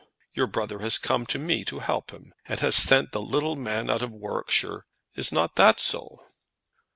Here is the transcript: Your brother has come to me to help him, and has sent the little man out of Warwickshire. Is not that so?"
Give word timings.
Your 0.33 0.47
brother 0.47 0.79
has 0.79 0.97
come 0.97 1.27
to 1.27 1.37
me 1.37 1.63
to 1.65 1.77
help 1.77 2.09
him, 2.09 2.33
and 2.47 2.59
has 2.59 2.73
sent 2.73 3.11
the 3.11 3.21
little 3.21 3.55
man 3.55 3.87
out 3.87 4.01
of 4.01 4.09
Warwickshire. 4.11 4.87
Is 5.13 5.31
not 5.31 5.57
that 5.57 5.79
so?" 5.79 6.25